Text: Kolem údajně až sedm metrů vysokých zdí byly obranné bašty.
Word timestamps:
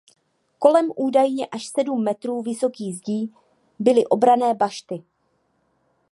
Kolem 0.59 0.91
údajně 0.95 1.47
až 1.47 1.65
sedm 1.67 2.03
metrů 2.03 2.41
vysokých 2.41 2.95
zdí 2.97 3.33
byly 3.79 4.05
obranné 4.07 4.53
bašty. 4.53 5.03